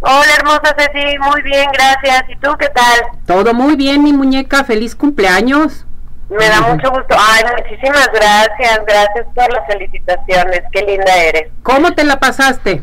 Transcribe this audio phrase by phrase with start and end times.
[0.00, 2.24] Hola, hermosa Ceci, muy bien, gracias.
[2.28, 3.00] ¿Y tú qué tal?
[3.26, 5.84] Todo muy bien, mi muñeca, feliz cumpleaños.
[6.28, 7.16] Me da mucho gusto.
[7.18, 11.50] Ay, muchísimas gracias, gracias por las felicitaciones, qué linda eres.
[11.62, 12.82] ¿Cómo te la pasaste?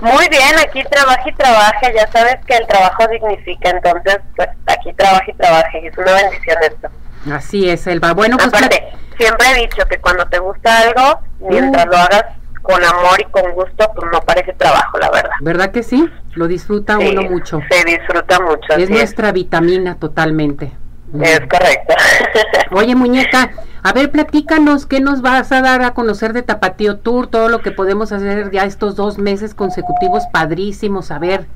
[0.00, 4.92] Muy bien, aquí trabaja y trabaja, ya sabes que el trabajo dignifica, entonces pues aquí
[4.94, 6.88] trabaja y trabaja, y es una bendición esto.
[7.32, 8.12] Así es, Elba.
[8.14, 8.82] Bueno, pues Aparte,
[9.16, 11.90] siempre he dicho que cuando te gusta algo, mientras Uh.
[11.90, 12.24] lo hagas
[12.62, 15.30] con amor y con gusto, pues no parece trabajo, la verdad.
[15.40, 16.08] ¿verdad que sí?
[16.34, 17.60] Lo disfruta Sí, uno mucho.
[17.70, 18.74] Se disfruta mucho.
[18.78, 20.72] Es nuestra vitamina totalmente.
[21.20, 21.94] Es correcto.
[22.70, 23.50] Oye, muñeca,
[23.82, 27.26] a ver, platícanos, ¿qué nos vas a dar a conocer de Tapatío Tour?
[27.26, 31.10] Todo lo que podemos hacer ya estos dos meses consecutivos, padrísimos.
[31.10, 31.46] A ver,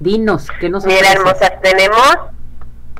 [0.00, 2.18] dinos, ¿qué nos Mira, hermosas, tenemos,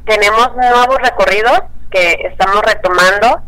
[0.05, 3.43] tenemos nuevos recorridos que estamos retomando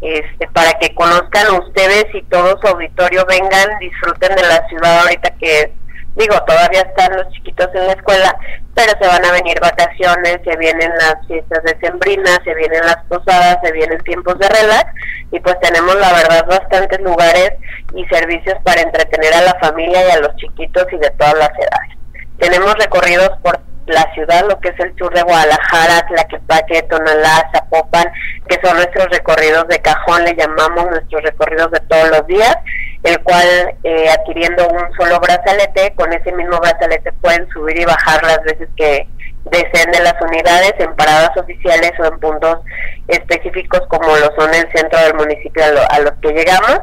[0.00, 5.30] este, para que conozcan ustedes y todo su auditorio vengan, disfruten de la ciudad ahorita
[5.40, 5.72] que,
[6.14, 8.36] digo, todavía están los chiquitos en la escuela,
[8.74, 13.58] pero se van a venir vacaciones, se vienen las fiestas decembrinas, se vienen las posadas,
[13.64, 14.92] se vienen tiempos de relax
[15.32, 17.52] y pues tenemos la verdad bastantes lugares
[17.94, 21.50] y servicios para entretener a la familia y a los chiquitos y de todas las
[21.50, 21.98] edades.
[22.38, 23.58] Tenemos recorridos por
[23.88, 28.10] la ciudad, lo que es el sur de Guadalajara, Tlaquepaque, Tonalá, Zapopan,
[28.48, 32.56] que son nuestros recorridos de cajón, le llamamos nuestros recorridos de todos los días,
[33.04, 38.22] el cual eh, adquiriendo un solo brazalete, con ese mismo brazalete pueden subir y bajar
[38.24, 39.06] las veces que
[39.44, 42.58] deseen de las unidades en paradas oficiales o en puntos
[43.06, 46.80] específicos como lo son el centro del municipio a, lo- a los que llegamos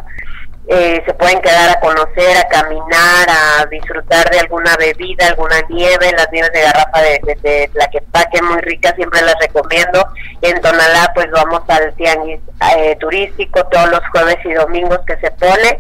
[0.67, 6.11] eh, se pueden quedar a conocer, a caminar, a disfrutar de alguna bebida, alguna nieve,
[6.17, 10.07] las nieves de garrafa de, de, de Tlaquepaque, muy ricas, siempre las recomiendo.
[10.41, 12.39] En Tonalá, pues vamos al tianguis
[12.77, 15.79] eh, turístico todos los jueves y domingos que se pone.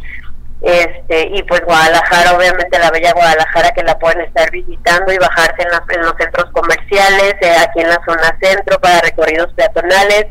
[0.61, 5.61] Este, y pues Guadalajara, obviamente la bella Guadalajara que la pueden estar visitando y bajarse
[5.61, 10.25] en, las- en los centros comerciales, eh, aquí en la zona centro para recorridos peatonales.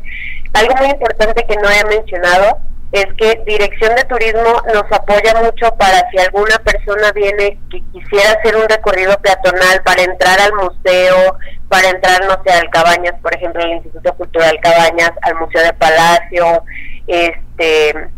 [0.53, 2.57] Algo muy importante que no he mencionado
[3.01, 8.31] es que Dirección de Turismo nos apoya mucho para si alguna persona viene que quisiera
[8.31, 13.35] hacer un recorrido peatonal para entrar al museo, para entrar, no sé, al Cabañas, por
[13.35, 16.63] ejemplo, al Instituto Cultural Cabañas, al Museo de Palacio,
[17.07, 18.09] este,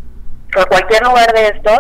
[0.56, 1.80] a cualquier lugar de estos,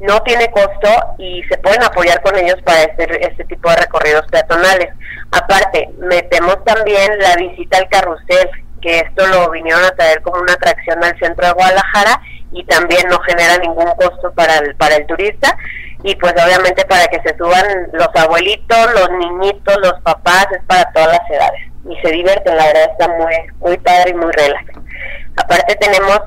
[0.00, 0.88] no tiene costo
[1.18, 4.88] y se pueden apoyar con ellos para hacer este tipo de recorridos peatonales.
[5.30, 10.54] Aparte, metemos también la visita al carrusel, que esto lo vinieron a traer como una
[10.54, 12.20] atracción al centro de Guadalajara
[12.52, 15.56] y también no genera ningún costo para el, para el turista.
[16.04, 20.90] Y pues obviamente para que se suban los abuelitos, los niñitos, los papás, es para
[20.92, 21.60] todas las edades.
[21.88, 24.64] Y se divierten, la verdad está muy, muy padre y muy relax.
[25.36, 26.20] Aparte tenemos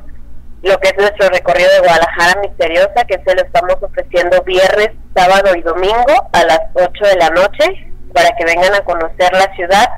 [0.64, 5.56] lo que es nuestro recorrido de Guadalajara Misteriosa, que se lo estamos ofreciendo viernes, sábado
[5.56, 9.90] y domingo a las 8 de la noche, para que vengan a conocer la ciudad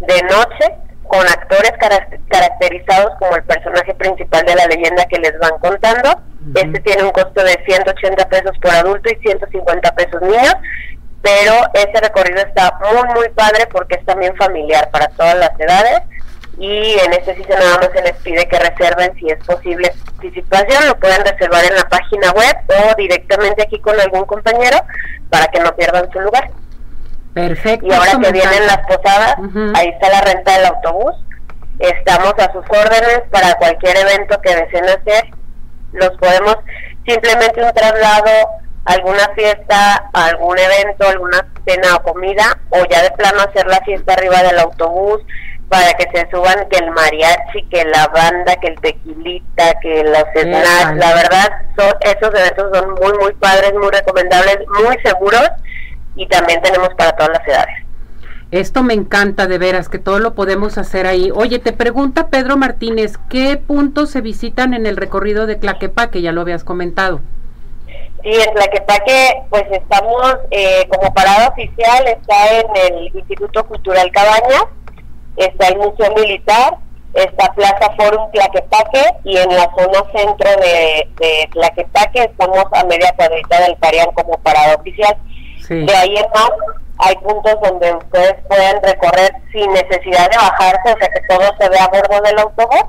[0.00, 0.74] de noche,
[1.08, 6.20] con actores cara- caracterizados como el personaje principal de la leyenda que les van contando.
[6.54, 10.54] Este tiene un costo de 180 pesos por adulto y 150 pesos niños,
[11.22, 16.02] pero ese recorrido está muy, muy padre porque es también familiar para todas las edades
[16.58, 20.86] y en este sitio nada más se les pide que reserven si es posible participación,
[20.86, 24.78] lo pueden reservar en la página web o directamente aquí con algún compañero
[25.28, 26.48] para que no pierdan su lugar.
[27.36, 27.86] Perfecto.
[27.86, 29.36] Y ahora que vienen las posadas,
[29.74, 31.14] ahí está la renta del autobús.
[31.78, 35.24] Estamos a sus órdenes para cualquier evento que deseen hacer.
[35.92, 36.56] Los podemos
[37.06, 38.30] simplemente un traslado,
[38.86, 44.14] alguna fiesta, algún evento, alguna cena o comida, o ya de plano hacer la fiesta
[44.14, 45.20] arriba del autobús
[45.68, 50.24] para que se suban que el mariachi, que la banda, que el tequilita, que los
[50.40, 50.96] snacks.
[50.96, 55.50] La verdad, son, esos eventos son muy, muy padres, muy recomendables, muy seguros
[56.16, 57.86] y también tenemos para todas las edades.
[58.52, 61.30] Esto me encanta de veras, que todo lo podemos hacer ahí.
[61.34, 66.22] Oye, te pregunta Pedro Martínez, ¿qué puntos se visitan en el recorrido de Tlaquepaque?
[66.22, 67.20] Ya lo habías comentado.
[68.22, 74.64] Sí, en Tlaquepaque, pues estamos eh, como parada oficial, está en el Instituto Cultural Cabañas,
[75.36, 76.76] está el Museo Militar,
[77.14, 83.12] está Plaza Forum Tlaquepaque y en la zona centro de, de Tlaquepaque estamos a media
[83.16, 85.16] cuadrita del Parián como parada oficial.
[85.66, 85.84] Sí.
[85.84, 86.50] De ahí en más
[86.98, 91.68] hay puntos donde ustedes pueden recorrer sin necesidad de bajarse, o sea que todo se
[91.68, 92.84] ve a bordo del autobús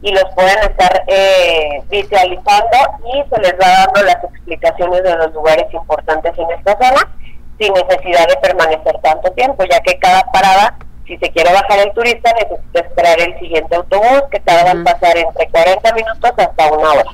[0.00, 2.76] y los pueden estar eh, visualizando
[3.14, 7.08] y se les va dando las explicaciones de los lugares importantes en esta zona
[7.58, 10.76] sin necesidad de permanecer tanto tiempo, ya que cada parada,
[11.06, 15.16] si se quiere bajar el turista, necesita esperar el siguiente autobús que tarda en pasar
[15.16, 17.10] entre 40 minutos hasta una hora.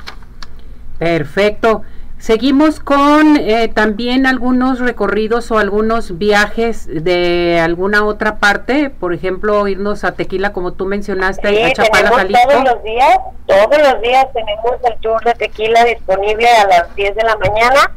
[0.98, 1.82] Perfecto.
[2.18, 9.68] Seguimos con eh, también algunos recorridos o algunos viajes de alguna otra parte, por ejemplo,
[9.68, 12.48] irnos a Tequila, como tú mencionaste, sí, a Chapala, Jalisco.
[12.48, 17.14] Todos los días, todos los días tenemos el tour de Tequila disponible a las 10
[17.14, 17.92] de la mañana.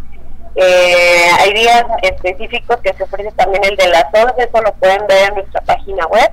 [0.56, 5.08] Eh, hay días específicos que se ofrece también el de las 11, eso lo pueden
[5.08, 6.30] ver en nuestra página web.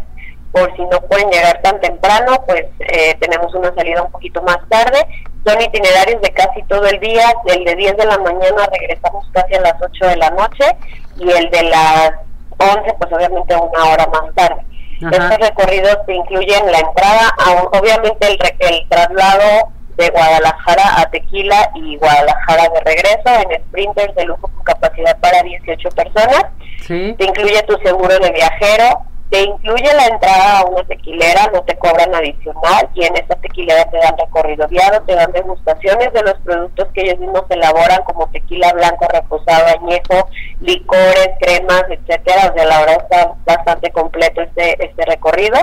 [0.52, 4.58] Por si no pueden llegar tan temprano, pues eh, tenemos una salida un poquito más
[4.68, 5.06] tarde
[5.44, 9.54] son itinerarios de casi todo el día, el de 10 de la mañana regresamos casi
[9.54, 10.76] a las 8 de la noche
[11.16, 12.12] y el de las
[12.58, 14.62] 11 pues obviamente una hora más tarde.
[15.00, 17.32] Estos recorridos te incluyen la entrada,
[17.72, 24.24] obviamente el, el traslado de Guadalajara a Tequila y Guadalajara de regreso en sprinters de
[24.24, 26.44] lujo con capacidad para 18 personas.
[26.86, 31.76] Te incluye tu seguro de viajero, te incluye la entrada a una tequilera, no te
[31.76, 36.34] cobran adicional y en esa tequilera te dan recorrido guiado, te dan degustaciones de los
[36.44, 40.28] productos que ellos mismos elaboran como tequila blanco, reposado, añejo,
[40.60, 42.50] licores, cremas, etcétera.
[42.50, 45.58] O sea, la verdad está bastante completo este, este recorrido.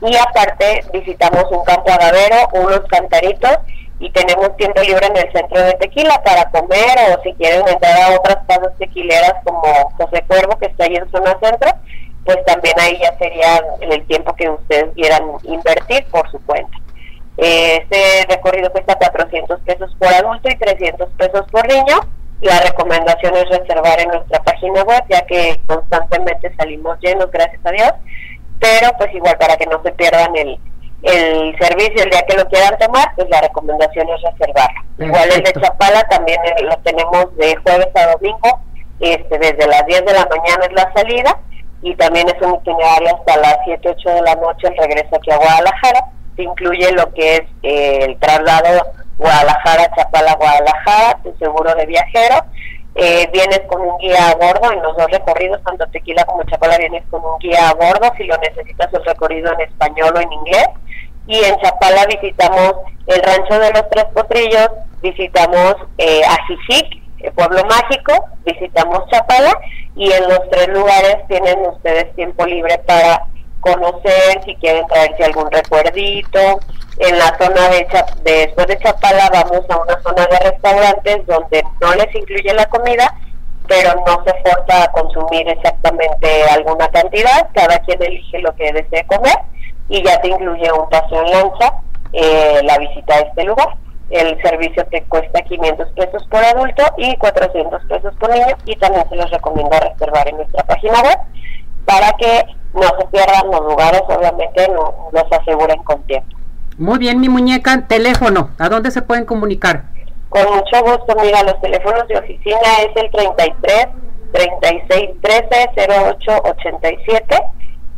[0.00, 3.58] Y aparte visitamos un campo agavero, unos cantaritos
[4.00, 8.00] y tenemos tiempo libre en el centro de Tequila para comer o si quieren entrar
[8.00, 11.70] a otras casas tequileras como José Cuervo que está ahí en zona centro
[12.28, 16.76] pues también ahí ya sería el tiempo que ustedes quieran invertir por su cuenta.
[17.38, 22.00] Este recorrido cuesta 400 pesos por adulto y 300 pesos por niño.
[22.42, 27.70] La recomendación es reservar en nuestra página web, ya que constantemente salimos llenos, gracias a
[27.70, 27.92] Dios.
[28.60, 30.58] Pero pues igual para que no se pierdan el,
[31.04, 34.82] el servicio el día que lo quieran tomar, pues la recomendación es reservarlo.
[34.98, 38.60] Igual el de Chapala también lo tenemos de jueves a domingo,
[39.00, 41.40] este desde las 10 de la mañana es la salida
[41.82, 45.30] y también es un itinerario hasta las 7, 8 de la noche el regreso aquí
[45.30, 46.00] a Guadalajara.
[46.36, 48.86] Se incluye lo que es eh, el traslado
[49.16, 52.44] Guadalajara, Chapala, Guadalajara, tu seguro de viajero.
[52.94, 56.78] Eh, vienes con un guía a bordo en los dos recorridos, tanto Tequila como Chapala
[56.78, 60.32] vienes con un guía a bordo si lo necesitas el recorrido en español o en
[60.32, 60.66] inglés.
[61.28, 62.74] Y en Chapala visitamos
[63.06, 64.70] el rancho de los Tres Potrillos,
[65.00, 68.12] visitamos eh, Ajijic, el pueblo mágico,
[68.44, 69.52] visitamos Chapala
[69.96, 73.26] y en los tres lugares tienen ustedes tiempo libre para
[73.60, 76.60] conocer, si quieren traerse algún recuerdito.
[76.98, 77.86] En la zona de,
[78.24, 83.12] después de Chapala vamos a una zona de restaurantes donde no les incluye la comida,
[83.66, 89.06] pero no se forza a consumir exactamente alguna cantidad, cada quien elige lo que desee
[89.06, 89.36] comer
[89.88, 91.74] y ya te incluye un paseo en lancha,
[92.12, 93.76] eh, la visita a este lugar
[94.10, 99.08] el servicio te cuesta 500 pesos por adulto y 400 pesos por niño y también
[99.08, 101.18] se los recomiendo reservar en nuestra página web
[101.84, 102.44] para que
[102.74, 106.36] no se pierdan los lugares, obviamente no, los aseguren con tiempo.
[106.78, 109.84] Muy bien, mi muñeca, teléfono, ¿a dónde se pueden comunicar?
[110.28, 113.88] Con mucho gusto, mira, los teléfonos de oficina es el 33
[114.32, 117.36] 36 13 08 87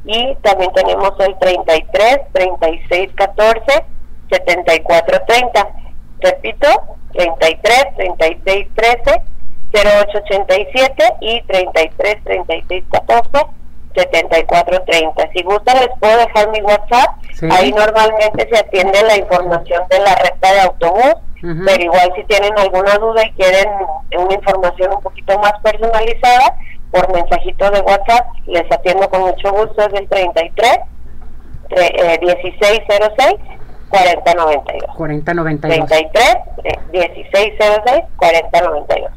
[0.05, 3.85] y también tenemos el 33 36 14
[4.31, 5.69] 74 30
[6.21, 6.69] Repito,
[7.13, 9.23] 33 36 13
[9.73, 13.47] 0887 y 33 36 14
[13.95, 15.31] 74 30.
[15.33, 17.11] Si gustan les puedo dejar mi WhatsApp.
[17.51, 22.57] Ahí normalmente se atiende la información de la recta de autobús, pero igual si tienen
[22.59, 23.69] alguna duda y quieren
[24.19, 26.57] una información un poquito más personalizada,
[26.91, 29.87] por mensajito de WhatsApp les atiendo con mucho gusto.
[29.87, 30.79] Es el 33
[31.71, 33.35] eh, 1606
[33.91, 34.97] 4092.
[34.97, 35.89] 4092.
[35.89, 36.37] 33
[36.93, 39.11] 1606 4092.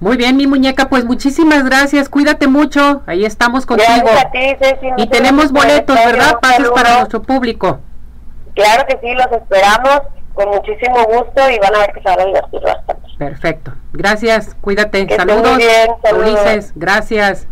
[0.00, 4.08] Muy bien, mi muñeca, pues muchísimas gracias, cuídate mucho, ahí estamos contigo.
[4.18, 6.38] A ti, Ceci, y tenemos boletos, ¿verdad?
[6.40, 7.80] Pases para nuestro público.
[8.54, 10.00] Claro que sí, los esperamos
[10.32, 13.08] con muchísimo gusto y van a ver que se van a divertir bastante.
[13.18, 16.30] Perfecto, gracias, cuídate, saludos, bien, saludos.
[16.30, 17.46] Ulises, gracias.